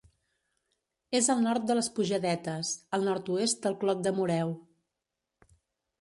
És 1.19 1.27
al 1.33 1.43
nord 1.47 1.67
de 1.71 1.75
les 1.79 1.89
Pujadetes, 1.99 2.73
al 2.99 3.07
nord-oest 3.11 3.63
del 3.67 3.79
Clot 3.85 4.05
de 4.09 4.15
Moreu. 4.23 4.59